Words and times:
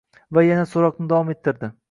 va 0.37 0.43
yana 0.45 0.63
so‘roqni 0.71 1.11
davom 1.13 1.31
ettirdi: 1.37 1.73